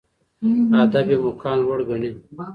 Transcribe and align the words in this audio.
ادب 0.81 1.07
یې 1.11 1.17
مقام 1.25 1.57
لوړ 1.65 1.79
ګڼي 1.89 2.11